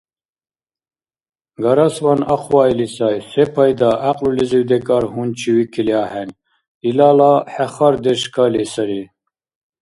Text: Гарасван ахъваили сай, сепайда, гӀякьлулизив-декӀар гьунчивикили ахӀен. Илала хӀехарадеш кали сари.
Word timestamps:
Гарасван 1.63 2.21
ахъваили 2.35 2.87
сай, 2.95 3.17
сепайда, 3.31 3.91
гӀякьлулизив-декӀар 4.01 5.05
гьунчивикили 5.13 5.93
ахӀен. 6.03 6.29
Илала 6.89 7.33
хӀехарадеш 7.53 8.21
кали 8.33 8.63
сари. 8.73 9.01